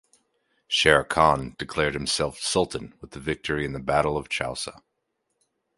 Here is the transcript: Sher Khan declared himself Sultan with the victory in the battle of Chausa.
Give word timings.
Sher 0.67 1.03
Khan 1.03 1.55
declared 1.59 1.93
himself 1.93 2.39
Sultan 2.39 2.95
with 3.01 3.11
the 3.11 3.19
victory 3.19 3.65
in 3.65 3.73
the 3.73 3.79
battle 3.79 4.17
of 4.17 4.29
Chausa. 4.29 4.81